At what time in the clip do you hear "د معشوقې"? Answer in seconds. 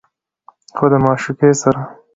0.91-1.51